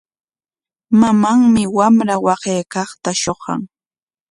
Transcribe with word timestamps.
Mamanmi 0.99 1.63
wamra 1.77 2.15
waqaykaqta 2.25 3.11
shuqan. 3.23 3.59